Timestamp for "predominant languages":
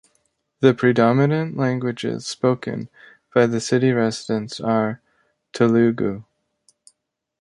0.73-2.25